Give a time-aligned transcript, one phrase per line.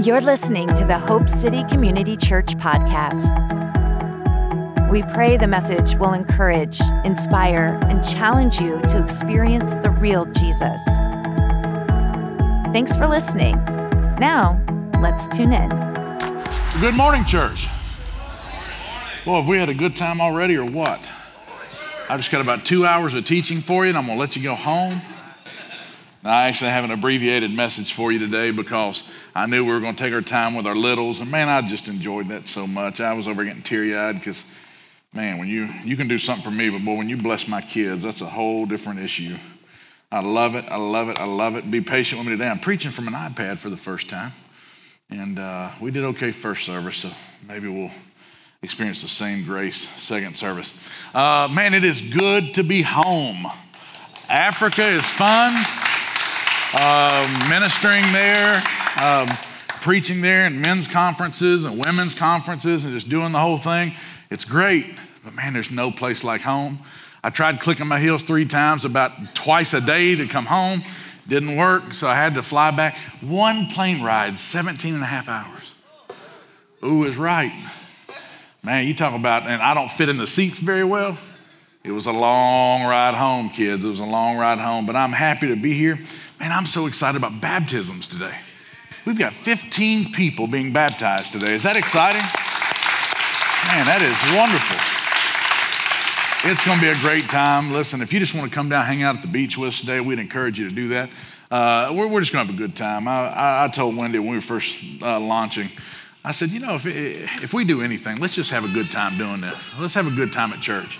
[0.00, 3.30] You're listening to the Hope City Community Church podcast.
[4.90, 10.82] We pray the message will encourage, inspire, and challenge you to experience the real Jesus.
[12.72, 13.54] Thanks for listening.
[14.18, 14.60] Now,
[15.00, 15.68] let's tune in.
[16.80, 17.68] Good morning, church.
[19.24, 21.00] Well, have we had a good time already or what?
[22.08, 24.34] I've just got about two hours of teaching for you, and I'm going to let
[24.34, 25.00] you go home.
[26.26, 29.04] I actually have an abbreviated message for you today because
[29.34, 31.60] I knew we were going to take our time with our littles, and man, I
[31.60, 32.98] just enjoyed that so much.
[33.00, 34.42] I was over getting teary eyed because,
[35.12, 37.60] man, when you you can do something for me, but boy, when you bless my
[37.60, 39.36] kids, that's a whole different issue.
[40.10, 40.64] I love it.
[40.68, 41.18] I love it.
[41.18, 41.70] I love it.
[41.70, 42.48] Be patient with me today.
[42.48, 44.32] I'm preaching from an iPad for the first time,
[45.10, 47.10] and uh, we did okay first service, so
[47.46, 47.90] maybe we'll
[48.62, 50.72] experience the same grace second service.
[51.12, 53.46] Uh, man, it is good to be home.
[54.30, 55.62] Africa is fun
[57.48, 58.62] ministering there,
[59.00, 59.28] um,
[59.82, 63.94] preaching there, and men's conferences and women's conferences, and just doing the whole thing.
[64.30, 66.78] It's great, but man, there's no place like home.
[67.22, 70.82] I tried clicking my heels three times about twice a day to come home.
[71.26, 72.96] Didn't work, so I had to fly back.
[73.22, 75.74] One plane ride, 17 and a half hours.
[76.84, 77.52] Ooh is right.
[78.62, 81.18] Man, you talk about, and I don't fit in the seats very well.
[81.84, 83.84] It was a long ride home, kids.
[83.84, 85.98] It was a long ride home, but I'm happy to be here.
[86.40, 88.34] Man, I'm so excited about baptisms today.
[89.04, 91.54] We've got 15 people being baptized today.
[91.54, 92.22] Is that exciting?
[93.68, 94.80] Man, that is wonderful.
[96.50, 97.70] It's going to be a great time.
[97.70, 99.80] Listen, if you just want to come down, hang out at the beach with us
[99.80, 101.10] today, we'd encourage you to do that.
[101.50, 103.06] Uh, we're, we're, just going to have a good time.
[103.06, 105.68] I, I, I told Wendy when we were first uh, launching,
[106.24, 109.18] I said, you know, if, if we do anything, let's just have a good time
[109.18, 109.70] doing this.
[109.78, 110.98] Let's have a good time at church.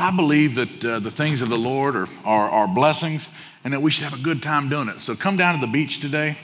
[0.00, 3.28] I believe that uh, the things of the Lord are, are, are blessings
[3.64, 4.98] and that we should have a good time doing it.
[4.98, 6.38] So come down to the beach today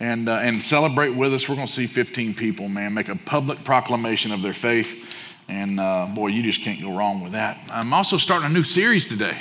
[0.00, 1.46] and, uh, and celebrate with us.
[1.46, 5.14] We're going to see 15 people, man, make a public proclamation of their faith.
[5.48, 7.58] And uh, boy, you just can't go wrong with that.
[7.68, 9.36] I'm also starting a new series today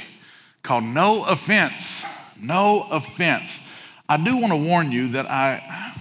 [0.63, 2.03] called No Offense.
[2.41, 3.57] No Offense.
[4.09, 5.95] I do want to warn you that I,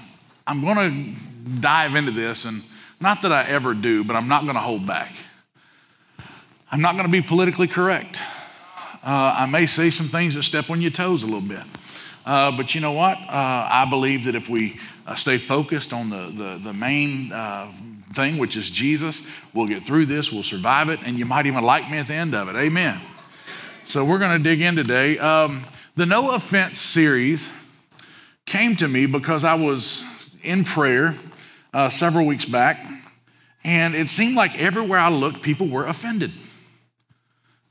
[0.45, 2.65] I'm going to dive into this, and
[3.01, 5.15] not that I ever do, but I'm not going to hold back.
[6.73, 8.17] I'm not going to be politically correct.
[9.03, 11.65] Uh, I may say some things that step on your toes a little bit.
[12.25, 13.19] Uh, but you know what?
[13.19, 17.73] Uh, I believe that if we uh, stay focused on the, the, the main uh,
[18.15, 19.21] thing, which is Jesus,
[19.53, 22.15] we'll get through this, we'll survive it, and you might even like me at the
[22.15, 22.55] end of it.
[22.55, 23.01] Amen.
[23.87, 25.19] So we're going to dig in today.
[25.19, 25.65] Um,
[25.97, 27.51] the No Offense series
[28.47, 30.05] came to me because I was
[30.45, 31.17] in prayer
[31.75, 32.87] uh, several weeks back,
[33.65, 36.31] and it seemed like everywhere I looked, people were offended.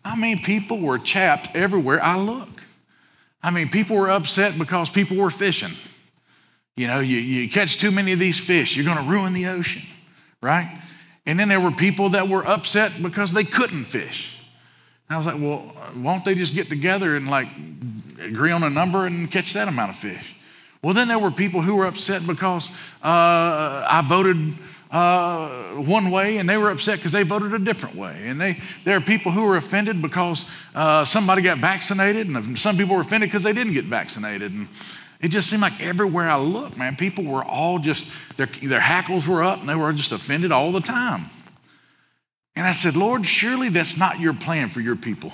[0.03, 2.49] I mean, people were chapped everywhere I look.
[3.41, 5.73] I mean, people were upset because people were fishing.
[6.75, 9.47] You know, you, you catch too many of these fish, you're going to ruin the
[9.47, 9.83] ocean,
[10.41, 10.81] right?
[11.25, 14.37] And then there were people that were upset because they couldn't fish.
[15.07, 17.47] And I was like, well, won't they just get together and like
[18.21, 20.35] agree on a number and catch that amount of fish?
[20.81, 22.69] Well, then there were people who were upset because
[23.03, 24.53] uh, I voted
[24.91, 28.27] uh, one way and they were upset because they voted a different way.
[28.27, 32.77] And they, there are people who were offended because uh, somebody got vaccinated, and some
[32.77, 34.51] people were offended because they didn't get vaccinated.
[34.51, 34.67] And
[35.21, 38.05] it just seemed like everywhere I looked, man, people were all just,
[38.37, 41.29] their, their hackles were up and they were just offended all the time.
[42.55, 45.31] And I said, Lord, surely that's not your plan for your people.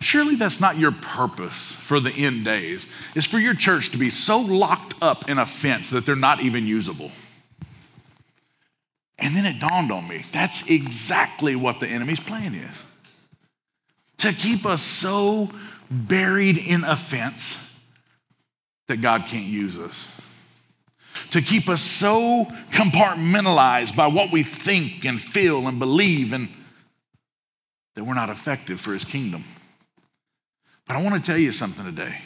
[0.00, 2.86] Surely that's not your purpose for the end days.
[3.14, 6.66] is for your church to be so locked up in offense that they're not even
[6.66, 7.10] usable.
[9.18, 12.84] And then it dawned on me that's exactly what the enemy's plan is
[14.18, 15.50] to keep us so
[15.90, 17.58] buried in offense
[18.88, 20.08] that God can't use us.
[21.30, 26.48] To keep us so compartmentalized by what we think and feel and believe, and
[27.94, 29.44] that we're not effective for his kingdom.
[30.86, 32.16] But I want to tell you something today.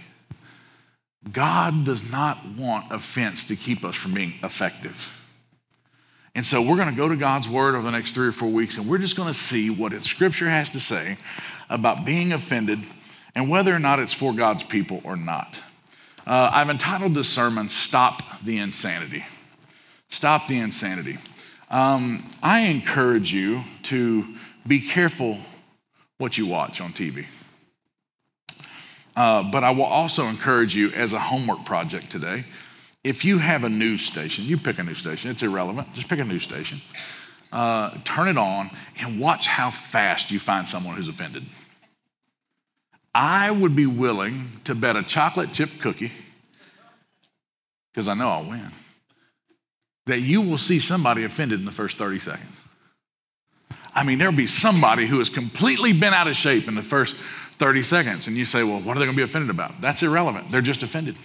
[1.32, 5.08] God does not want offense to keep us from being effective.
[6.38, 8.48] And so we're going to go to God's Word over the next three or four
[8.48, 11.16] weeks, and we're just going to see what Scripture has to say
[11.68, 12.78] about being offended
[13.34, 15.56] and whether or not it's for God's people or not.
[16.24, 19.24] Uh, I've entitled this sermon, Stop the Insanity.
[20.10, 21.18] Stop the Insanity.
[21.70, 24.24] Um, I encourage you to
[24.64, 25.38] be careful
[26.18, 27.26] what you watch on TV.
[29.16, 32.44] Uh, but I will also encourage you as a homework project today
[33.04, 36.18] if you have a news station, you pick a news station, it's irrelevant, just pick
[36.18, 36.80] a news station,
[37.52, 41.44] uh, turn it on, and watch how fast you find someone who's offended.
[43.14, 46.12] I would be willing to bet a chocolate chip cookie,
[47.92, 48.70] because I know I'll win,
[50.06, 52.60] that you will see somebody offended in the first 30 seconds.
[53.94, 57.16] I mean, there'll be somebody who has completely been out of shape in the first
[57.58, 58.26] 30 seconds.
[58.26, 59.80] And you say, well, what are they going to be offended about?
[59.80, 60.50] That's irrelevant.
[60.50, 61.16] They're just offended.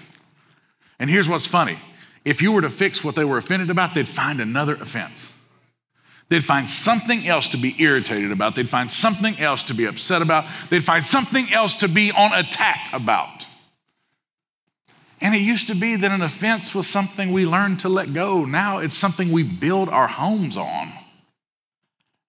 [1.04, 1.78] And here's what's funny
[2.24, 5.30] if you were to fix what they were offended about, they'd find another offense.
[6.30, 8.56] They'd find something else to be irritated about.
[8.56, 10.46] They'd find something else to be upset about.
[10.70, 13.46] They'd find something else to be on attack about.
[15.20, 18.46] And it used to be that an offense was something we learned to let go.
[18.46, 20.90] Now it's something we build our homes on.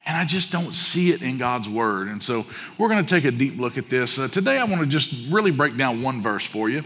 [0.04, 2.08] And I just don't see it in God's word.
[2.08, 2.44] And so
[2.76, 4.18] we're going to take a deep look at this.
[4.18, 6.82] Uh, today, I want to just really break down one verse for you.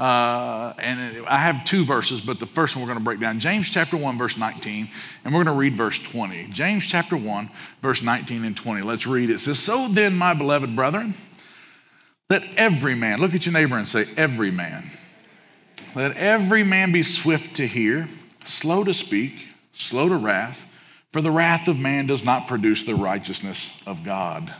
[0.00, 3.38] Uh, and I have two verses, but the first one we're going to break down
[3.38, 4.88] James chapter 1, verse 19,
[5.24, 6.46] and we're going to read verse 20.
[6.46, 7.50] James chapter 1,
[7.82, 8.80] verse 19 and 20.
[8.80, 9.34] Let's read it.
[9.34, 11.12] It says, So then, my beloved brethren,
[12.30, 14.90] let every man, look at your neighbor and say, Every man.
[15.94, 18.08] Let every man be swift to hear,
[18.46, 20.64] slow to speak, slow to wrath,
[21.12, 24.54] for the wrath of man does not produce the righteousness of God.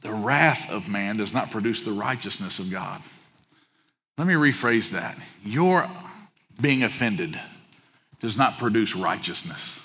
[0.00, 3.02] The wrath of man does not produce the righteousness of God.
[4.18, 5.16] Let me rephrase that.
[5.44, 5.88] Your
[6.60, 7.38] being offended
[8.20, 9.78] does not produce righteousness.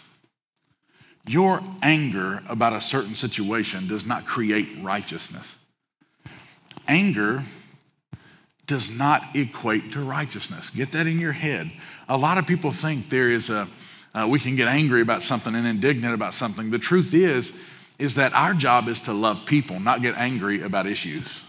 [1.28, 5.58] Your anger about a certain situation does not create righteousness.
[6.88, 7.44] Anger
[8.68, 10.70] does not equate to righteousness.
[10.70, 11.72] Get that in your head.
[12.08, 13.68] A lot of people think there is a,
[14.16, 16.72] uh, we can get angry about something and indignant about something.
[16.72, 17.52] The truth is,
[18.00, 21.42] is that our job is to love people, not get angry about issues.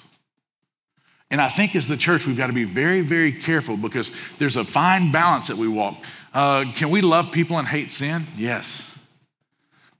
[1.32, 4.56] And I think as the church, we've got to be very, very careful because there's
[4.56, 5.96] a fine balance that we walk.
[6.34, 8.26] Uh, can we love people and hate sin?
[8.36, 8.84] Yes.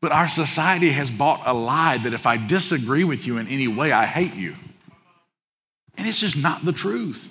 [0.03, 3.67] But our society has bought a lie that if I disagree with you in any
[3.67, 4.55] way, I hate you.
[5.97, 7.27] And it's just not the truth.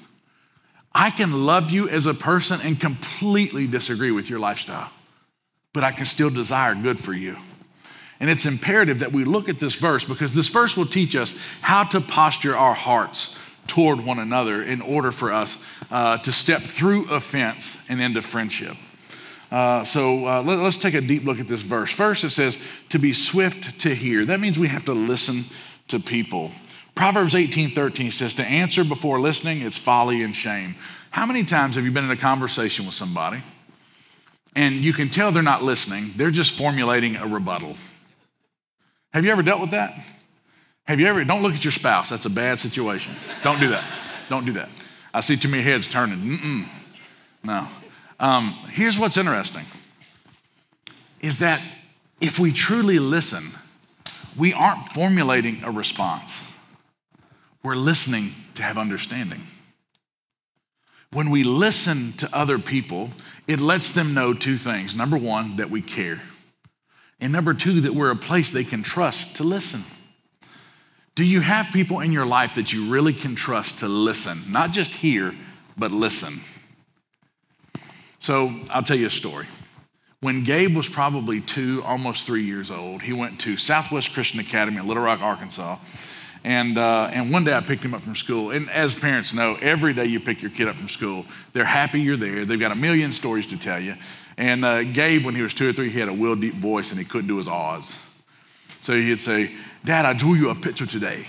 [0.91, 4.89] I can love you as a person and completely disagree with your lifestyle,
[5.73, 7.37] but I can still desire good for you.
[8.19, 11.35] And it's imperative that we look at this verse because this verse will teach us
[11.61, 13.35] how to posture our hearts
[13.67, 15.57] toward one another in order for us
[15.89, 18.75] uh, to step through offense and into friendship.
[19.51, 21.91] Uh, so uh, let, us take a deep look at this verse.
[21.91, 22.57] First, it says
[22.89, 24.25] to be swift to hear.
[24.25, 25.45] That means we have to listen
[25.89, 26.51] to people.
[26.95, 30.75] Proverbs 18 13 says to answer before listening, it's folly and shame.
[31.09, 33.43] How many times have you been in a conversation with somebody
[34.55, 36.13] and you can tell they're not listening?
[36.15, 37.75] They're just formulating a rebuttal.
[39.13, 39.93] Have you ever dealt with that?
[40.91, 42.09] Have you ever, don't look at your spouse.
[42.09, 43.15] That's a bad situation.
[43.45, 43.85] Don't do that.
[44.27, 44.67] Don't do that.
[45.13, 46.19] I see too many heads turning.
[46.19, 46.67] Mm-mm.
[47.45, 47.65] No.
[48.19, 49.63] Um, here's what's interesting
[51.21, 51.61] is that
[52.19, 53.53] if we truly listen,
[54.37, 56.41] we aren't formulating a response.
[57.63, 59.39] We're listening to have understanding.
[61.13, 63.11] When we listen to other people,
[63.47, 64.93] it lets them know two things.
[64.93, 66.19] Number one, that we care.
[67.21, 69.85] And number two, that we're a place they can trust to listen.
[71.15, 74.43] Do you have people in your life that you really can trust to listen?
[74.49, 75.33] Not just hear,
[75.77, 76.39] but listen.
[78.19, 79.47] So I'll tell you a story.
[80.21, 84.77] When Gabe was probably two, almost three years old, he went to Southwest Christian Academy
[84.77, 85.79] in Little Rock, Arkansas.
[86.43, 88.51] And, uh, and one day I picked him up from school.
[88.51, 91.99] And as parents know, every day you pick your kid up from school, they're happy
[91.99, 92.45] you're there.
[92.45, 93.95] They've got a million stories to tell you.
[94.37, 96.91] And uh, Gabe, when he was two or three, he had a real deep voice
[96.91, 97.97] and he couldn't do his Oz.
[98.81, 99.51] So he'd say,
[99.83, 101.25] Dad, I drew you a picture today,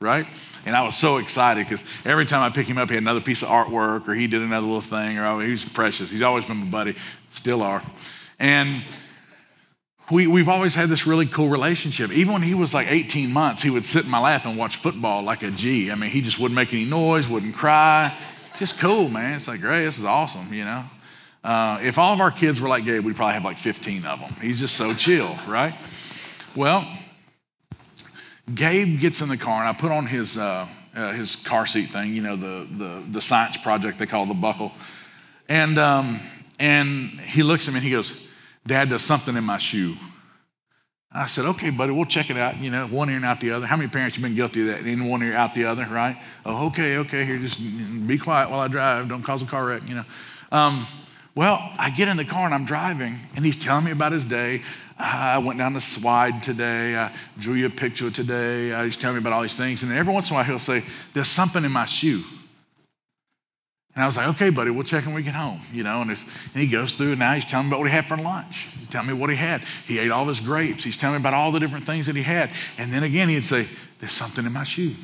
[0.00, 0.26] right?
[0.66, 3.20] And I was so excited because every time I pick him up, he had another
[3.20, 6.10] piece of artwork or he did another little thing, or oh, he's precious.
[6.10, 6.96] He's always been my buddy,
[7.32, 7.82] still are.
[8.38, 8.82] And
[10.10, 12.10] we, we've always had this really cool relationship.
[12.10, 14.76] Even when he was like 18 months, he would sit in my lap and watch
[14.76, 15.90] football like a G.
[15.90, 18.16] I mean, he just wouldn't make any noise, wouldn't cry.
[18.58, 19.34] Just cool, man.
[19.34, 20.84] It's like, great, this is awesome, you know?
[21.42, 24.20] Uh, if all of our kids were like Gabe, we'd probably have like 15 of
[24.20, 24.34] them.
[24.40, 25.74] He's just so chill, right?
[26.56, 26.86] Well,
[28.52, 31.92] Gabe gets in the car, and I put on his, uh, uh, his car seat
[31.92, 34.72] thing, you know, the, the, the science project they call the buckle.
[35.48, 36.20] And, um,
[36.58, 38.12] and he looks at me and he goes,
[38.66, 39.94] Dad, does something in my shoe.
[41.16, 42.56] I said, okay, buddy, we'll check it out.
[42.58, 43.66] You know, one ear and out the other.
[43.66, 44.86] How many parents have been guilty of that?
[44.86, 46.16] In one ear, out the other, right?
[46.44, 47.58] Oh, okay, okay, here, just
[48.06, 49.08] be quiet while I drive.
[49.08, 50.04] Don't cause a car wreck, you know.
[50.50, 50.86] Um,
[51.36, 54.24] well, I get in the car and I'm driving, and he's telling me about his
[54.24, 54.62] day.
[54.96, 56.96] I went down the slide today.
[56.96, 58.72] I drew you a picture today.
[58.72, 59.82] Uh, he's telling me about all these things.
[59.82, 60.84] And every once in a while, he'll say,
[61.14, 62.22] There's something in my shoe.
[63.94, 66.00] And I was like, okay, buddy, we'll check when we get home, you know.
[66.00, 66.18] And, and,
[66.54, 68.66] he goes through, and now he's telling me about what he had for lunch.
[68.80, 69.62] He's telling me what he had.
[69.86, 70.82] He ate all his grapes.
[70.82, 72.50] He's telling me about all the different things that he had.
[72.76, 73.68] And then again, he'd say,
[74.00, 74.94] there's something in my shoe.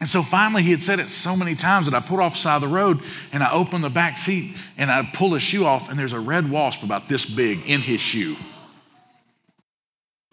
[0.00, 2.40] And so finally, he had said it so many times that I pulled off the
[2.40, 3.02] side of the road
[3.32, 6.20] and I opened the back seat and I pull his shoe off, and there's a
[6.20, 8.36] red wasp about this big in his shoe.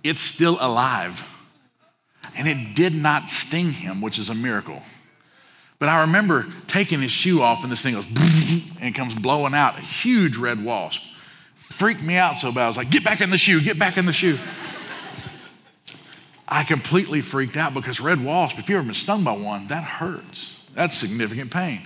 [0.04, 1.24] It's still alive.
[2.38, 4.82] And it did not sting him, which is a miracle.
[5.80, 8.06] But I remember taking his shoe off, and this thing goes
[8.82, 11.02] and comes blowing out a huge red wasp.
[11.72, 12.66] Freaked me out so bad.
[12.66, 14.38] I was like, get back in the shoe, get back in the shoe.
[16.48, 19.84] I completely freaked out because red wasp, if you've ever been stung by one, that
[19.84, 20.56] hurts.
[20.76, 21.82] That's significant pain.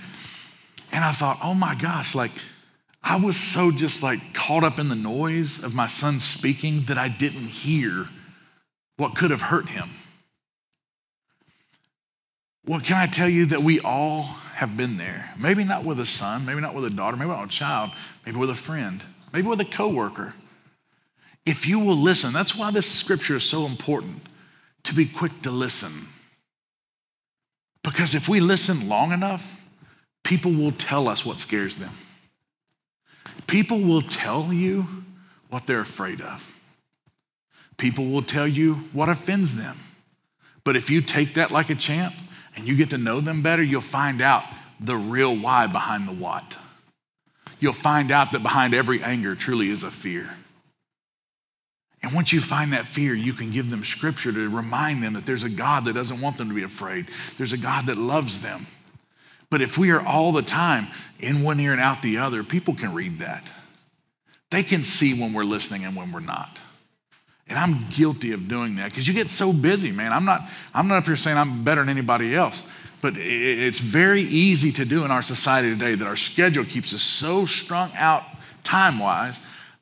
[0.92, 2.32] And I thought, oh my gosh, like
[3.02, 6.98] I was so just like caught up in the noise of my son speaking that
[6.98, 8.06] I didn't hear
[8.98, 9.90] what could have hurt him.
[12.66, 15.30] Well, can I tell you that we all have been there?
[15.40, 17.92] Maybe not with a son, maybe not with a daughter, maybe not with a child,
[18.26, 19.02] maybe with a friend,
[19.32, 20.34] maybe with a coworker.
[21.46, 24.22] If you will listen, that's why this scripture is so important
[24.84, 26.08] to be quick to listen.
[27.84, 29.44] Because if we listen long enough,
[30.24, 31.94] people will tell us what scares them.
[33.48, 34.86] People will tell you
[35.50, 36.44] what they're afraid of.
[37.78, 39.78] People will tell you what offends them.
[40.64, 42.14] But if you take that like a champ
[42.56, 44.44] and you get to know them better, you'll find out
[44.80, 46.58] the real why behind the what.
[47.60, 50.30] You'll find out that behind every anger truly is a fear.
[52.02, 55.26] And once you find that fear, you can give them scripture to remind them that
[55.26, 57.08] there's a God that doesn't want them to be afraid.
[57.38, 58.66] There's a God that loves them.
[59.50, 60.88] But if we are all the time
[61.20, 63.44] in one ear and out the other, people can read that.
[64.52, 66.60] They can see when we're listening and when we're not.
[67.48, 70.14] And I'm guilty of doing that because you get so busy, man.
[70.14, 70.42] I'm not,
[70.74, 72.64] I'm not up here saying I'm better than anybody else,
[73.02, 77.02] but it's very easy to do in our society today that our schedule keeps us
[77.02, 78.24] so strung out
[78.64, 79.40] time wise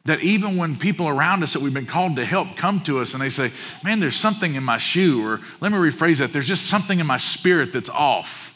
[0.08, 3.14] that even when people around us that we've been called to help come to us
[3.14, 3.52] and they say,
[3.84, 7.06] Man, there's something in my shoe, or let me rephrase that, there's just something in
[7.06, 8.56] my spirit that's off.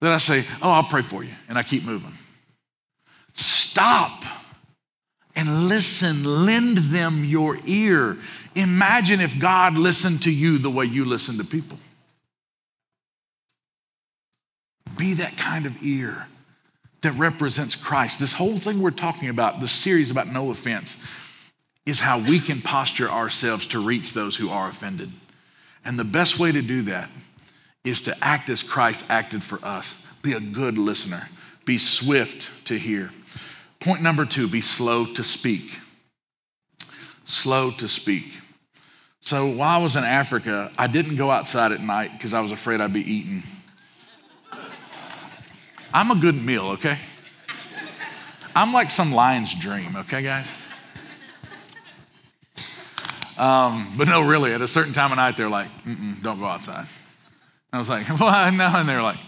[0.00, 2.12] That I say, Oh, I'll pray for you, and I keep moving.
[3.34, 4.24] Stop
[5.36, 6.24] and listen.
[6.24, 8.16] Lend them your ear.
[8.54, 11.78] Imagine if God listened to you the way you listen to people.
[14.96, 16.26] Be that kind of ear
[17.04, 18.18] that represents Christ.
[18.18, 20.96] This whole thing we're talking about, the series about no offense,
[21.86, 25.10] is how we can posture ourselves to reach those who are offended.
[25.84, 27.08] And the best way to do that
[27.84, 30.04] is to act as Christ acted for us.
[30.22, 31.28] Be a good listener,
[31.64, 33.10] be swift to hear.
[33.80, 35.78] Point number two be slow to speak.
[37.26, 38.24] Slow to speak.
[39.20, 42.52] So while I was in Africa, I didn't go outside at night because I was
[42.52, 43.42] afraid I'd be eaten.
[45.94, 46.98] I'm a good meal, okay?
[48.56, 50.48] I'm like some lion's dream, okay, guys?
[53.38, 55.68] Um, but no, really, at a certain time of night, they're like,
[56.20, 56.86] don't go outside.
[56.86, 56.88] And
[57.72, 58.72] I was like, well, no.
[58.74, 59.18] And they're like,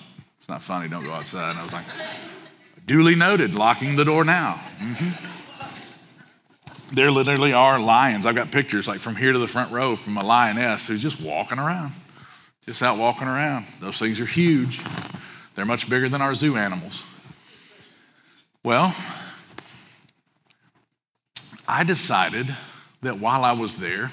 [0.40, 1.50] it's not funny, don't go outside.
[1.50, 1.87] And I was like,
[2.85, 4.61] duly noted, locking the door now.
[4.80, 5.11] Mm-hmm.
[6.94, 8.26] There literally are lions.
[8.26, 11.20] I've got pictures like from here to the front row from a lioness who's just
[11.20, 11.92] walking around,
[12.64, 13.66] just out walking around.
[13.80, 14.82] Those things are huge.
[15.57, 17.03] They're much bigger than our zoo animals.
[18.63, 18.95] Well,
[21.67, 22.55] I decided
[23.03, 24.13] that while I was there,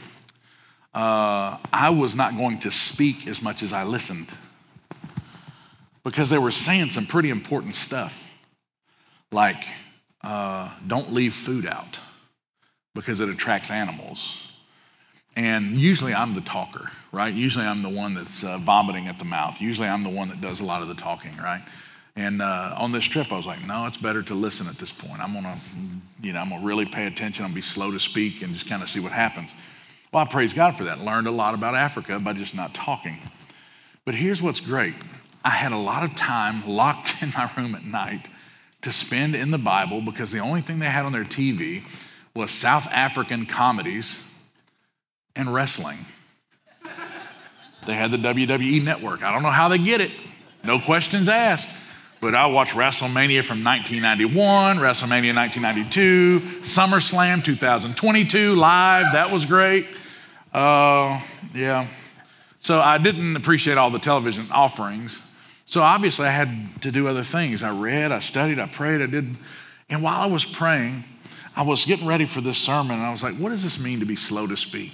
[0.94, 4.30] uh, I was not going to speak as much as I listened
[6.04, 8.14] because they were saying some pretty important stuff,
[9.32, 9.66] like
[10.22, 12.00] uh, don't leave food out
[12.94, 14.48] because it attracts animals.
[15.36, 17.34] And usually I'm the talker, right?
[17.34, 19.60] Usually I'm the one that's uh, vomiting at the mouth.
[19.60, 21.62] Usually I'm the one that does a lot of the talking, right?
[22.16, 24.94] And uh, on this trip, I was like, no, it's better to listen at this
[24.94, 25.20] point.
[25.20, 25.58] I'm gonna,
[26.22, 27.44] you know, I'm gonna really pay attention.
[27.44, 29.56] I'm gonna be slow to speak and just kind of see what happens.
[30.12, 31.02] Well, I praise God for that.
[31.02, 33.18] Learned a lot about Africa by just not talking.
[34.06, 34.94] But here's what's great.
[35.44, 38.28] I had a lot of time locked in my room at night
[38.84, 41.82] to spend in the Bible because the only thing they had on their TV
[42.36, 44.20] was South African comedies
[45.36, 46.00] and wrestling.
[47.86, 49.24] They had the WWE network.
[49.24, 50.12] I don't know how they get it.
[50.64, 51.70] No questions asked.
[52.22, 59.12] But I watched WrestleMania from 1991, WrestleMania 1992, SummerSlam 2022 live.
[59.12, 59.88] That was great.
[60.54, 61.20] Uh,
[61.54, 61.86] yeah.
[62.62, 65.20] So I didn't appreciate all the television offerings.
[65.66, 67.62] So obviously I had to do other things.
[67.62, 69.38] I read, I studied, I prayed, I did.
[69.90, 71.04] And while I was praying,
[71.58, 74.00] I was getting ready for this sermon, and I was like, what does this mean
[74.00, 74.94] to be slow to speak?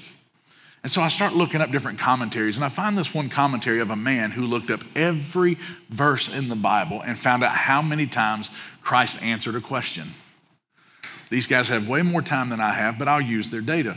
[0.84, 3.90] And so I start looking up different commentaries, and I find this one commentary of
[3.90, 5.58] a man who looked up every
[5.90, 8.50] verse in the Bible and found out how many times
[8.82, 10.08] Christ answered a question.
[11.30, 13.96] These guys have way more time than I have, but I'll use their data.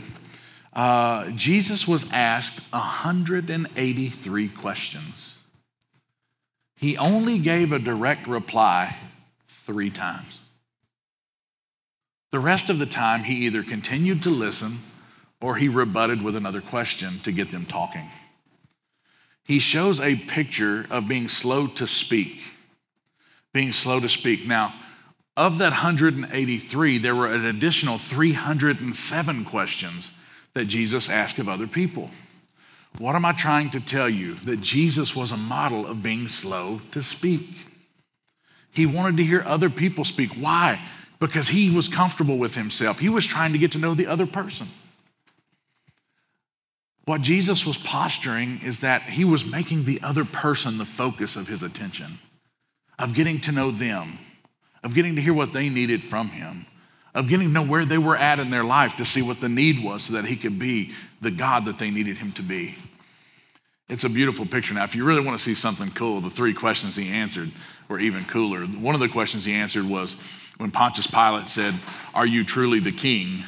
[0.73, 5.37] uh, Jesus was asked 183 questions.
[6.77, 8.95] He only gave a direct reply
[9.65, 10.39] three times.
[12.31, 14.79] The rest of the time, he either continued to listen
[15.43, 18.07] or he rebutted with another question to get them talking.
[19.43, 22.39] He shows a picture of being slow to speak.
[23.51, 24.47] Being slow to speak.
[24.47, 24.73] Now,
[25.35, 30.11] of that 183, there were an additional 307 questions
[30.53, 32.09] that Jesus asked of other people.
[32.99, 34.35] What am I trying to tell you?
[34.45, 37.49] That Jesus was a model of being slow to speak.
[38.71, 40.31] He wanted to hear other people speak.
[40.39, 40.79] Why?
[41.19, 42.97] Because he was comfortable with himself.
[42.97, 44.69] He was trying to get to know the other person.
[47.05, 51.47] What Jesus was posturing is that he was making the other person the focus of
[51.47, 52.17] his attention,
[52.97, 54.17] of getting to know them,
[54.83, 56.65] of getting to hear what they needed from him,
[57.13, 59.49] of getting to know where they were at in their life to see what the
[59.49, 62.75] need was so that he could be the God that they needed him to be.
[63.89, 64.73] It's a beautiful picture.
[64.73, 67.51] Now, if you really want to see something cool, the three questions he answered
[67.89, 68.65] were even cooler.
[68.65, 70.15] One of the questions he answered was
[70.57, 71.75] when Pontius Pilate said,
[72.13, 73.43] Are you truly the king?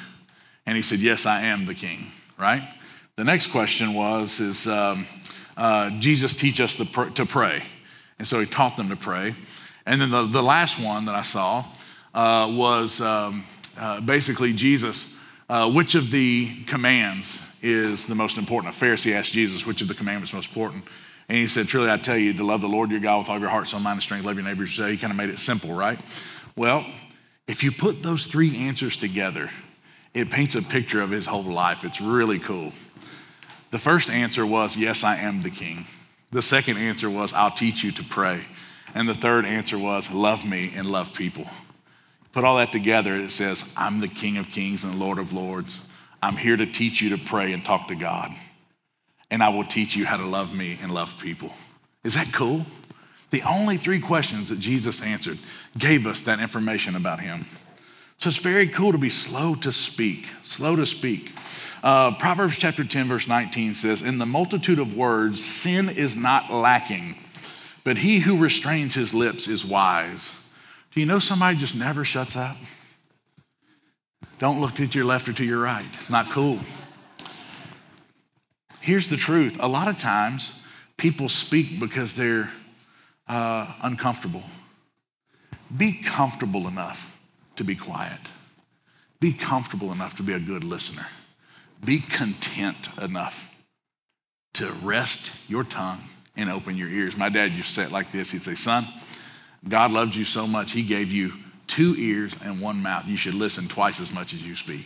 [0.66, 2.08] And he said, Yes, I am the king,
[2.38, 2.68] right?
[3.18, 5.08] The next question was, Is um,
[5.56, 7.64] uh, Jesus teach us pr- to pray?
[8.20, 9.34] And so he taught them to pray.
[9.86, 11.66] And then the, the last one that I saw
[12.14, 13.46] uh, was um,
[13.78, 15.08] uh, basically Jesus,
[15.48, 18.76] uh, which of the commands is the most important?
[18.76, 20.84] A Pharisee asked Jesus, which of the commandments is most important?
[21.30, 23.40] And he said, Truly, I tell you, to love the Lord your God with all
[23.40, 24.92] your heart, soul, mind, and strength, love your neighbors yourself.
[24.92, 26.02] He kind of made it simple, right?
[26.58, 26.86] Well,
[27.48, 29.50] if you put those three answers together,
[30.14, 31.86] it paints a picture of his whole life.
[31.86, 32.74] It's really cool.
[33.76, 35.86] The first answer was, Yes, I am the king.
[36.32, 38.42] The second answer was, I'll teach you to pray.
[38.94, 41.46] And the third answer was, Love me and love people.
[42.32, 45.34] Put all that together, it says, I'm the King of Kings and the Lord of
[45.34, 45.78] Lords.
[46.22, 48.32] I'm here to teach you to pray and talk to God.
[49.30, 51.52] And I will teach you how to love me and love people.
[52.06, 52.66] Is that cool?
[53.32, 55.38] The only three questions that Jesus answered
[55.78, 57.46] gave us that information about him.
[58.20, 61.34] So it's very cool to be slow to speak, slow to speak.
[61.84, 66.52] Uh, Proverbs chapter 10, verse 19 says, In the multitude of words, sin is not
[66.52, 67.16] lacking,
[67.84, 70.36] but he who restrains his lips is wise.
[70.92, 72.58] Do you know somebody just never shuts up?
[74.40, 75.86] Don't look to your left or to your right.
[75.94, 76.60] It's not cool.
[78.82, 80.52] Here's the truth a lot of times
[80.98, 82.50] people speak because they're
[83.28, 84.44] uh, uncomfortable.
[85.78, 87.15] Be comfortable enough
[87.58, 88.20] to be quiet.
[89.20, 91.08] Be comfortable enough to be a good listener.
[91.84, 93.50] Be content enough
[94.56, 96.02] to rest your tongue
[96.38, 97.18] and open your ears.
[97.18, 98.88] My dad used to say it like this He'd say, Son,
[99.68, 101.34] God loves you so much, He gave you
[101.68, 103.08] two ears and one mouth.
[103.08, 104.86] You should listen twice as much as you speak.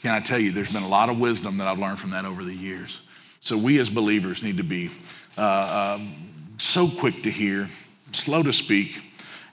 [0.00, 2.24] Can I tell you, there's been a lot of wisdom that I've learned from that
[2.24, 3.00] over the years.
[3.40, 4.90] So we as believers need to be
[5.36, 6.00] uh, uh,
[6.58, 7.68] so quick to hear,
[8.12, 8.98] slow to speak.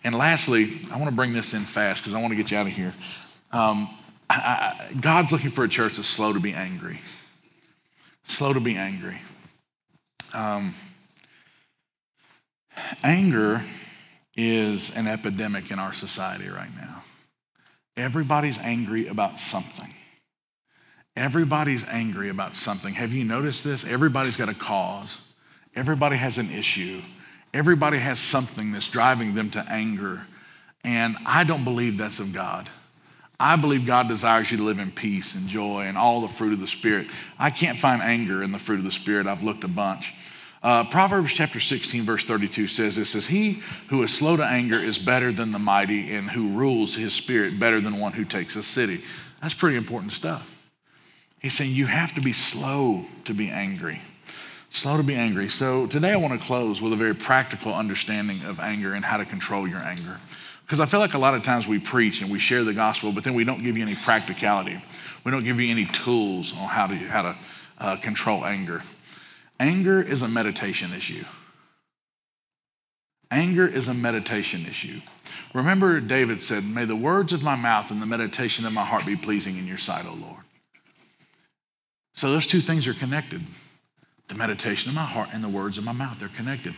[0.07, 2.57] And lastly, I want to bring this in fast because I want to get you
[2.57, 2.93] out of here.
[3.51, 3.89] Um,
[4.29, 7.01] I, I, God's looking for a church that's slow to be angry.
[8.23, 9.17] Slow to be angry.
[10.33, 10.73] Um,
[13.03, 13.61] anger
[14.37, 17.03] is an epidemic in our society right now.
[17.97, 19.93] Everybody's angry about something.
[21.17, 22.93] Everybody's angry about something.
[22.93, 23.83] Have you noticed this?
[23.83, 25.19] Everybody's got a cause,
[25.75, 27.01] everybody has an issue,
[27.57, 30.21] everybody has something that's driving them to anger.
[30.83, 32.69] And I don't believe that's of God.
[33.39, 36.53] I believe God desires you to live in peace and joy and all the fruit
[36.53, 37.07] of the Spirit.
[37.37, 39.25] I can't find anger in the fruit of the Spirit.
[39.25, 40.13] I've looked a bunch.
[40.61, 44.77] Uh, Proverbs chapter 16, verse 32 says this says, He who is slow to anger
[44.77, 48.55] is better than the mighty, and who rules his spirit better than one who takes
[48.55, 49.03] a city.
[49.41, 50.47] That's pretty important stuff.
[51.41, 54.01] He's saying you have to be slow to be angry.
[54.77, 55.49] Slow to be angry.
[55.49, 59.17] So today I want to close with a very practical understanding of anger and how
[59.17, 60.19] to control your anger.
[60.61, 63.11] Because I feel like a lot of times we preach and we share the gospel,
[63.11, 64.79] but then we don't give you any practicality.
[65.23, 67.37] We don't give you any tools on how to, how to
[67.79, 68.83] uh, control anger.
[69.59, 71.23] Anger is a meditation issue.
[73.31, 75.01] Anger is a meditation issue.
[75.55, 79.07] Remember, David said, May the words of my mouth and the meditation of my heart
[79.07, 80.43] be pleasing in your sight, O Lord.
[82.13, 83.41] So those two things are connected.
[84.27, 86.75] The meditation of my heart and the words of my mouth, they're connected.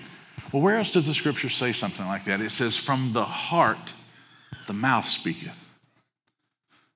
[0.52, 2.42] Well, where else does the scripture say something like that?
[2.42, 3.94] It says, From the heart,
[4.68, 5.58] the mouth speaketh.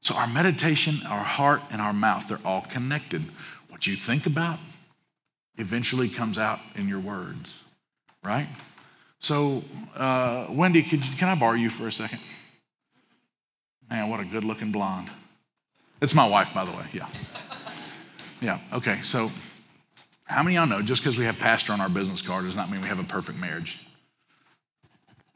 [0.01, 3.23] So our meditation, our heart, and our mouth, they're all connected.
[3.69, 4.59] What you think about
[5.57, 7.63] eventually comes out in your words,
[8.23, 8.47] right?
[9.19, 9.63] So,
[9.95, 12.19] uh, Wendy, you, can I borrow you for a second?
[13.89, 15.09] Man, what a good looking blonde.
[16.01, 16.85] It's my wife, by the way.
[16.91, 17.07] Yeah.
[18.41, 18.59] Yeah.
[18.73, 19.01] Okay.
[19.03, 19.29] So,
[20.33, 22.55] how many of y'all know just because we have pastor on our business card does
[22.55, 23.79] not mean we have a perfect marriage?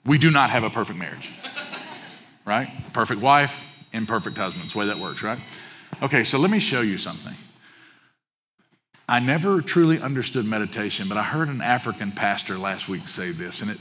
[0.06, 1.30] We do not have a perfect marriage,
[2.46, 2.68] right?
[2.94, 3.54] Perfect wife,
[3.94, 4.66] imperfect husband.
[4.66, 5.38] It's the way that works, right?
[6.02, 7.34] Okay, so let me show you something.
[9.08, 13.62] I never truly understood meditation, but I heard an African pastor last week say this,
[13.62, 13.78] and it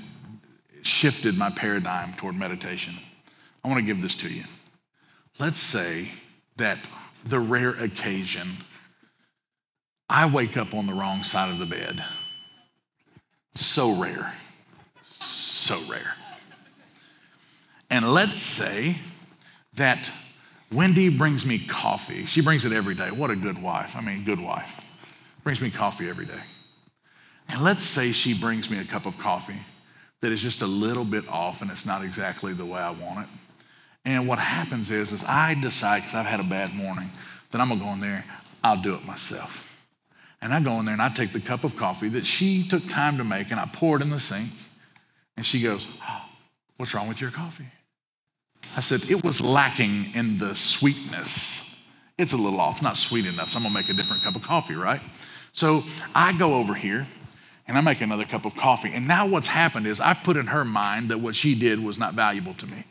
[0.83, 2.95] shifted my paradigm toward meditation.
[3.65, 4.45] I want to give this to you.
[5.39, 6.11] Let's say
[6.59, 6.87] that
[7.25, 8.49] the rare occasion
[10.09, 12.05] I wake up on the wrong side of the bed.
[13.55, 14.33] So rare.
[15.19, 16.15] So rare.
[17.91, 18.97] And let's say
[19.75, 20.11] that
[20.73, 22.27] Wendy brings me coffee.
[22.27, 23.11] She brings it every day.
[23.11, 23.95] What a good wife.
[23.95, 24.71] I mean, good wife.
[25.45, 26.43] Brings me coffee every day.
[27.49, 29.61] And let's say she brings me a cup of coffee
[30.21, 33.21] that is just a little bit off and it's not exactly the way I want
[33.21, 33.29] it.
[34.05, 37.11] And what happens is, is I decide, because I've had a bad morning,
[37.51, 38.25] that I'm gonna go in there,
[38.63, 39.66] I'll do it myself.
[40.43, 42.87] And I go in there and I take the cup of coffee that she took
[42.89, 44.51] time to make and I pour it in the sink.
[45.37, 46.23] And she goes, oh,
[46.77, 47.67] What's wrong with your coffee?
[48.77, 51.63] I said, It was lacking in the sweetness.
[52.19, 54.43] It's a little off, not sweet enough, so I'm gonna make a different cup of
[54.43, 55.01] coffee, right?
[55.53, 57.07] So I go over here
[57.67, 58.91] and I make another cup of coffee.
[58.93, 61.99] And now what's happened is I've put in her mind that what she did was
[61.99, 62.85] not valuable to me.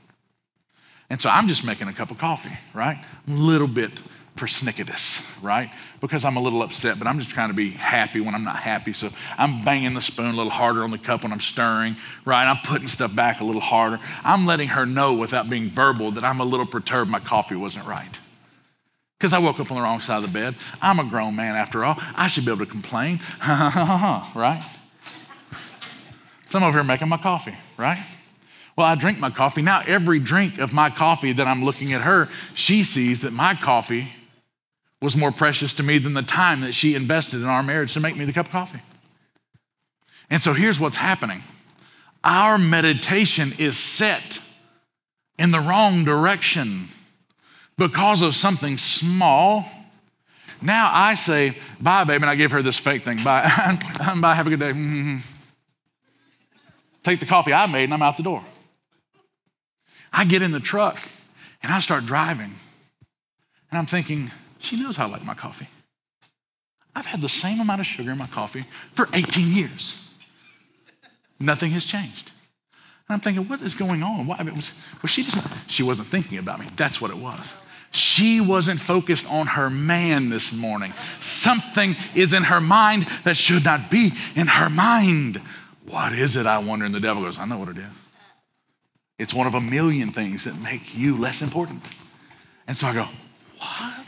[1.10, 2.98] And so I'm just making a cup of coffee, right?
[3.28, 3.92] A little bit
[4.36, 5.72] persnicketous, right?
[6.02, 8.58] Because I'm a little upset, but I'm just trying to be happy when I'm not
[8.58, 8.92] happy.
[8.94, 11.96] So I'm banging the spoon a little harder on the cup when I'm stirring,
[12.26, 12.46] right?
[12.46, 14.00] I'm putting stuff back a little harder.
[14.24, 17.88] I'm letting her know without being verbal that I'm a little perturbed my coffee wasn't
[17.88, 18.20] right.
[19.18, 20.56] Because I woke up on the wrong side of the bed.
[20.82, 21.96] I'm a grown man after all.
[21.98, 23.22] I should be able to complain.
[23.48, 24.64] right?
[26.50, 28.06] So I'm over here making my coffee, right?
[28.78, 29.62] Well, I drink my coffee.
[29.62, 33.56] Now, every drink of my coffee that I'm looking at her, she sees that my
[33.56, 34.10] coffee
[35.06, 38.00] was more precious to me than the time that she invested in our marriage to
[38.00, 38.82] make me the cup of coffee.
[40.30, 41.42] And so here's what's happening
[42.24, 44.40] our meditation is set
[45.38, 46.88] in the wrong direction
[47.78, 49.64] because of something small.
[50.60, 53.24] Now I say, bye, baby, and I give her this fake thing.
[53.24, 53.44] Bye.
[54.20, 54.72] bye, have a good day.
[54.72, 55.18] Mm-hmm.
[57.04, 58.44] Take the coffee I made and I'm out the door.
[60.12, 61.00] I get in the truck
[61.62, 62.56] and I start driving.
[63.70, 65.68] And I'm thinking, she knows how I like my coffee.
[66.96, 68.66] I've had the same amount of sugar in my coffee
[68.96, 70.02] for 18 years.
[71.40, 72.32] Nothing has changed.
[73.08, 74.26] And I'm thinking, what is going on?
[74.26, 74.42] Why?
[74.42, 75.38] Was, was she just,
[75.68, 76.68] she wasn't thinking about me.
[76.76, 77.54] That's what it was.
[77.92, 80.94] She wasn't focused on her man this morning.
[81.22, 85.42] Something is in her mind that should not be in her mind.
[85.88, 86.46] What is it?
[86.46, 86.86] I wonder.
[86.86, 87.94] And the devil goes, I know what it is.
[89.18, 91.90] It's one of a million things that make you less important.
[92.68, 93.08] And so I go,
[93.60, 94.05] What?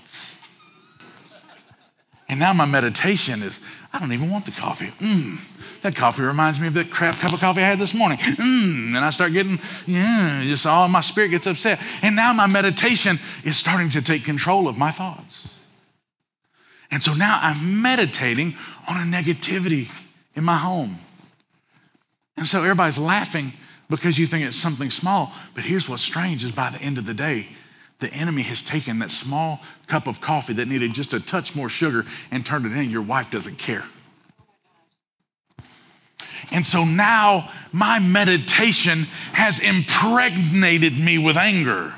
[2.30, 3.60] And now my meditation is,
[3.94, 4.92] I don't even want the coffee.
[5.00, 5.38] Mm,
[5.82, 8.18] that coffee reminds me of that crap cup of coffee I had this morning.
[8.18, 11.80] Mm, and I start getting, yeah, just all my spirit gets upset.
[12.02, 15.48] And now my meditation is starting to take control of my thoughts.
[16.92, 18.56] And so now I'm meditating
[18.88, 19.90] on a negativity
[20.36, 20.98] in my home.
[22.36, 23.54] And so everybody's laughing
[23.90, 25.32] because you think it's something small.
[25.56, 27.48] But here's what's strange is by the end of the day,
[28.00, 31.70] the enemy has taken that small cup of coffee that needed just a touch more
[31.70, 32.90] sugar and turned it in.
[32.90, 33.84] Your wife doesn't care.
[36.52, 41.94] And so now my meditation has impregnated me with anger.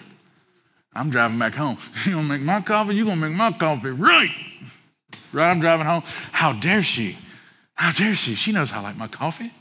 [0.93, 1.77] I'm driving back home.
[2.05, 2.95] You're gonna make my coffee?
[2.95, 4.31] You're gonna make my coffee right?
[5.31, 5.49] Right?
[5.49, 6.03] I'm driving home.
[6.31, 7.17] How dare she?
[7.75, 8.35] How dare she?
[8.35, 9.53] She knows I like my coffee.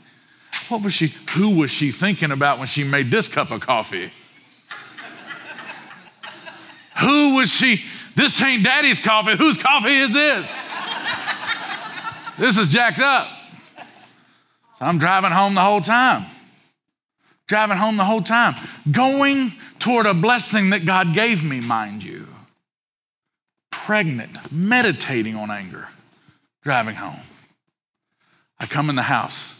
[0.69, 4.11] What was she, who was she thinking about when she made this cup of coffee?
[6.99, 7.83] Who was she?
[8.15, 9.35] This ain't daddy's coffee.
[9.37, 10.69] Whose coffee is this?
[12.37, 13.27] this is jacked up.
[14.77, 16.25] So I'm driving home the whole time.
[17.47, 18.55] Driving home the whole time.
[18.91, 22.27] Going toward a blessing that God gave me, mind you.
[23.71, 25.87] Pregnant, meditating on anger,
[26.63, 27.19] driving home.
[28.59, 29.53] I come in the house.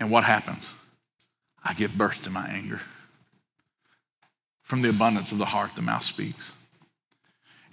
[0.00, 0.68] And what happens?
[1.62, 2.80] I give birth to my anger.
[4.64, 6.52] From the abundance of the heart, the mouth speaks.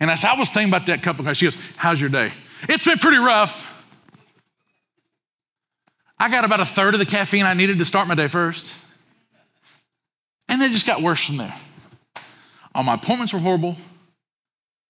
[0.02, 2.34] And as I was thinking about that couple, of she goes, How's your day?
[2.68, 3.68] It's been pretty rough.
[6.18, 8.74] I got about a third of the caffeine I needed to start my day first.
[10.50, 11.54] And it just got worse from there.
[12.74, 13.78] All my appointments were horrible.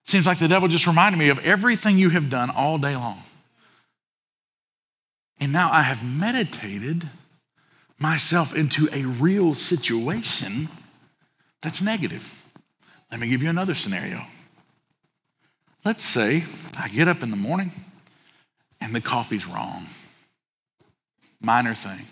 [0.05, 3.21] Seems like the devil just reminded me of everything you have done all day long.
[5.41, 7.07] And now I have meditated
[7.99, 10.69] myself into a real situation
[11.61, 12.23] that's negative.
[13.11, 14.25] Let me give you another scenario.
[15.83, 16.43] Let's say
[16.77, 17.71] I get up in the morning
[18.79, 19.85] and the coffee's wrong.
[21.41, 22.05] Minor thing.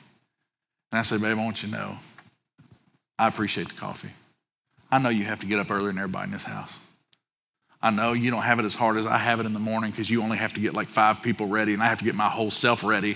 [0.92, 1.98] And I say, babe, I want you to know,
[3.18, 4.12] I appreciate the coffee.
[4.92, 6.74] I know you have to get up earlier than everybody in this house.
[7.82, 9.92] I know you don't have it as hard as I have it in the morning
[9.92, 12.16] because you only have to get like five people ready and I have to get
[12.16, 13.16] my whole self ready.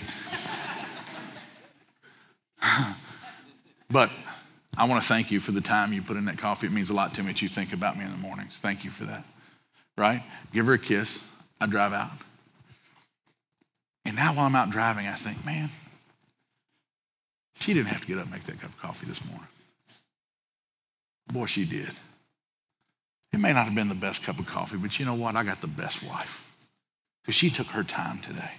[3.90, 4.10] but
[4.76, 6.66] I want to thank you for the time you put in that coffee.
[6.66, 8.58] It means a lot to me that you think about me in the mornings.
[8.62, 9.24] Thank you for that.
[9.96, 10.22] Right?
[10.52, 11.18] Give her a kiss.
[11.60, 12.10] I drive out.
[14.04, 15.70] And now while I'm out driving, I think, man,
[17.56, 19.46] she didn't have to get up and make that cup of coffee this morning.
[21.32, 21.90] Boy, she did.
[23.32, 25.36] It may not have been the best cup of coffee, but you know what?
[25.36, 26.42] I got the best wife
[27.22, 28.50] because she took her time today.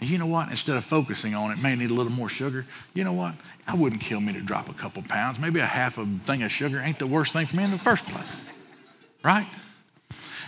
[0.00, 0.50] And you know what?
[0.50, 2.64] Instead of focusing on it, may need a little more sugar.
[2.94, 3.34] You know what?
[3.66, 5.40] I wouldn't kill me to drop a couple pounds.
[5.40, 7.78] Maybe a half a thing of sugar ain't the worst thing for me in the
[7.78, 8.40] first place.
[9.24, 9.46] Right?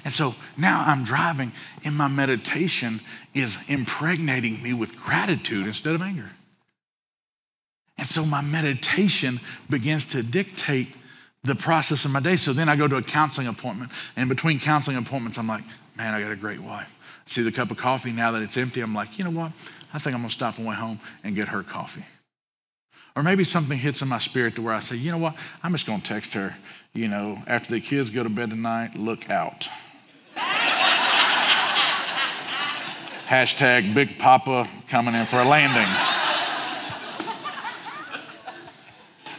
[0.04, 1.52] And so now I'm driving,
[1.84, 3.00] and my meditation
[3.34, 6.30] is impregnating me with gratitude instead of anger.
[7.98, 10.96] And so my meditation begins to dictate
[11.44, 12.36] the process of my day.
[12.36, 15.64] So then I go to a counseling appointment, and between counseling appointments, I'm like,
[15.96, 16.90] man, I got a great wife.
[17.26, 18.80] See the cup of coffee now that it's empty.
[18.80, 19.52] I'm like, you know what?
[19.92, 22.04] I think I'm gonna stop on the way home and get her coffee.
[23.16, 25.34] Or maybe something hits in my spirit to where I say, you know what?
[25.62, 26.54] I'm just gonna text her,
[26.92, 29.68] you know, after the kids go to bed tonight, look out.
[33.30, 35.86] Hashtag Big Papa coming in for a landing.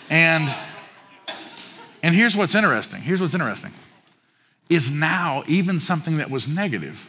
[0.10, 0.50] And
[2.02, 3.02] and here's what's interesting.
[3.02, 3.72] Here's what's interesting.
[4.70, 7.00] Is now even something that was negative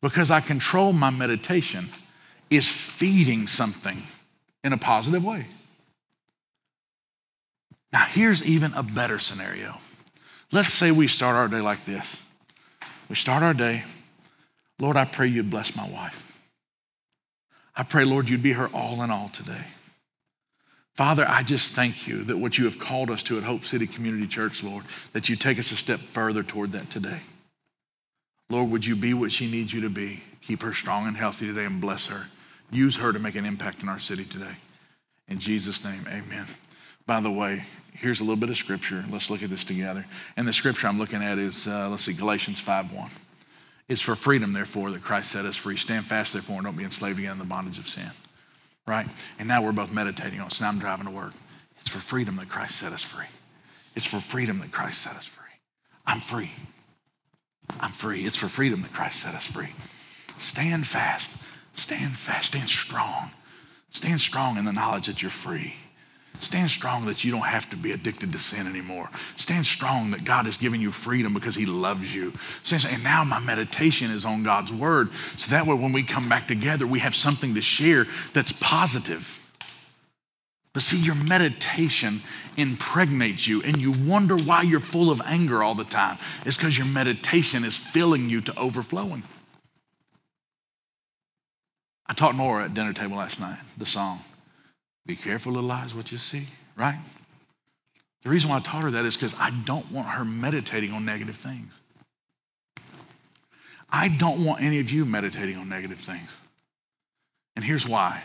[0.00, 1.88] because I control my meditation
[2.48, 4.02] is feeding something
[4.62, 5.46] in a positive way.
[7.92, 9.74] Now, here's even a better scenario.
[10.52, 12.16] Let's say we start our day like this.
[13.08, 13.82] We start our day,
[14.82, 16.20] Lord, I pray you'd bless my wife.
[17.76, 19.64] I pray, Lord, you'd be her all in all today.
[20.96, 23.86] Father, I just thank you that what you have called us to at Hope City
[23.86, 27.20] Community Church, Lord, that you take us a step further toward that today.
[28.50, 30.20] Lord, would you be what she needs you to be?
[30.40, 32.26] Keep her strong and healthy today and bless her.
[32.72, 34.56] Use her to make an impact in our city today.
[35.28, 36.46] In Jesus' name, amen.
[37.06, 39.04] By the way, here's a little bit of scripture.
[39.10, 40.04] Let's look at this together.
[40.36, 43.08] And the scripture I'm looking at is, uh, let's see, Galatians 5.1.
[43.92, 45.76] It's for freedom, therefore, that Christ set us free.
[45.76, 48.10] Stand fast, therefore, and don't be enslaved again in the bondage of sin
[48.86, 49.06] right?
[49.38, 50.52] And now we're both meditating on it.
[50.52, 51.32] So now I'm driving to work.
[51.80, 53.26] It's for freedom that Christ set us free.
[53.94, 55.42] It's for freedom that Christ set us free.
[56.06, 56.50] I'm free.
[57.80, 58.24] I'm free.
[58.24, 59.68] It's for freedom that Christ set us free.
[60.38, 61.30] Stand fast.
[61.74, 62.48] Stand fast.
[62.48, 63.30] Stand strong.
[63.90, 65.74] Stand strong in the knowledge that you're free.
[66.40, 69.08] Stand strong that you don't have to be addicted to sin anymore.
[69.36, 72.32] Stand strong that God has given you freedom because He loves you.
[72.70, 75.10] And now my meditation is on God's Word.
[75.36, 79.38] So that way, when we come back together, we have something to share that's positive.
[80.72, 82.22] But see, your meditation
[82.56, 86.18] impregnates you, and you wonder why you're full of anger all the time.
[86.46, 89.22] It's because your meditation is filling you to overflowing.
[92.06, 94.20] I taught Nora at dinner table last night the song.
[95.06, 96.98] Be careful, little eyes, what you see, right?
[98.22, 101.04] The reason why I taught her that is because I don't want her meditating on
[101.04, 101.72] negative things.
[103.90, 106.30] I don't want any of you meditating on negative things.
[107.56, 108.22] And here's why.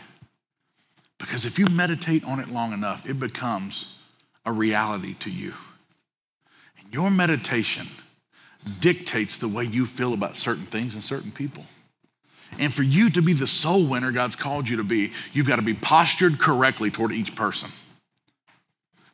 [1.18, 3.94] Because if you meditate on it long enough, it becomes
[4.46, 5.52] a reality to you.
[6.78, 7.88] And your meditation
[8.80, 11.64] dictates the way you feel about certain things and certain people.
[12.58, 15.56] And for you to be the soul winner God's called you to be, you've got
[15.56, 17.70] to be postured correctly toward each person.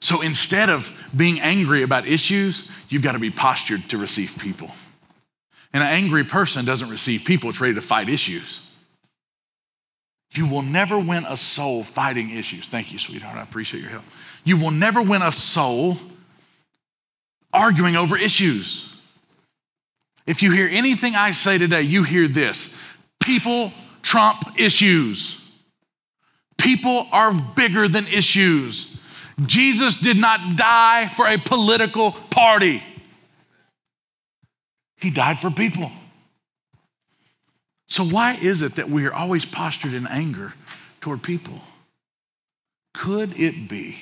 [0.01, 4.71] So instead of being angry about issues, you've got to be postured to receive people.
[5.73, 8.61] And an angry person doesn't receive people, it's ready to fight issues.
[10.33, 12.67] You will never win a soul fighting issues.
[12.69, 13.39] Thank you, sweetheart.
[13.39, 14.05] I appreciate your help.
[14.43, 15.97] You will never win a soul
[17.53, 18.85] arguing over issues.
[20.27, 22.69] If you hear anything I say today, you hear this
[23.25, 25.41] People trump issues.
[26.59, 28.95] People are bigger than issues.
[29.47, 32.83] Jesus did not die for a political party,
[34.97, 35.91] He died for people.
[37.89, 40.53] So, why is it that we are always postured in anger
[41.01, 41.61] toward people?
[42.93, 43.97] Could it be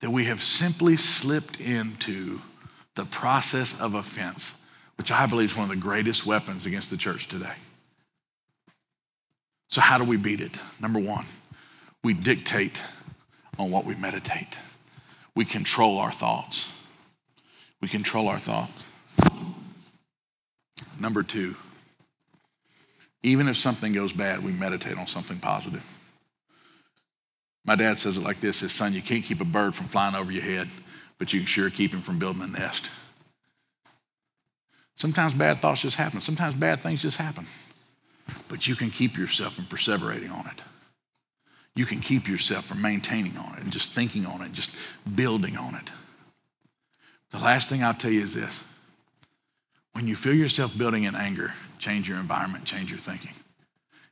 [0.00, 2.40] that we have simply slipped into
[2.94, 4.52] the process of offense,
[4.96, 7.54] which I believe is one of the greatest weapons against the church today?
[9.68, 10.56] So, how do we beat it?
[10.80, 11.26] Number one,
[12.02, 12.78] we dictate
[13.58, 14.56] on what we meditate,
[15.34, 16.68] we control our thoughts.
[17.80, 18.92] We control our thoughts.
[20.98, 21.54] Number two,
[23.22, 25.82] even if something goes bad, we meditate on something positive.
[27.66, 30.14] My dad says it like this his son, you can't keep a bird from flying
[30.14, 30.68] over your head,
[31.18, 32.88] but you can sure keep him from building a nest.
[34.96, 36.20] Sometimes bad thoughts just happen.
[36.20, 37.46] Sometimes bad things just happen.
[38.48, 40.62] But you can keep yourself from perseverating on it.
[41.74, 44.70] You can keep yourself from maintaining on it and just thinking on it, just
[45.14, 45.90] building on it.
[47.32, 48.62] The last thing I'll tell you is this
[49.92, 53.32] when you feel yourself building in anger, change your environment, change your thinking.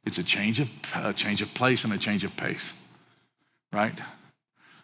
[0.05, 2.73] It's a change of, a change of place and a change of pace,
[3.73, 4.01] right?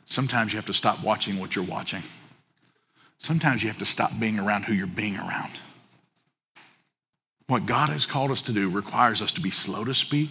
[0.06, 2.02] Sometimes you have to stop watching what you're watching.
[3.18, 5.52] Sometimes you have to stop being around who you're being around.
[7.48, 10.30] What God has called us to do requires us to be slow to speak,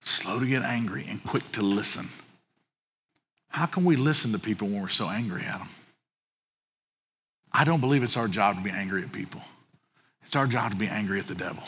[0.00, 2.08] slow to get angry, and quick to listen.
[3.48, 5.68] How can we listen to people when we're so angry at them?
[7.52, 9.40] I don't believe it's our job to be angry at people.
[10.26, 11.62] It's our job to be angry at the devil.